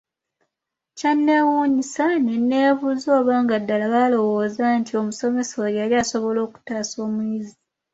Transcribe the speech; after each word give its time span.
Kyanneewuunyisa 0.97 2.05
ne 2.23 2.33
nneebuuza 2.41 3.09
oba 3.19 3.35
nga 3.43 3.57
ddala 3.61 3.85
balowooza 3.93 4.65
nti 4.79 4.91
omusomesa 4.99 5.53
oyo 5.65 5.75
yali 5.81 5.95
asobola 6.03 6.39
okutaasa 6.47 6.97
omuyizi. 7.07 7.55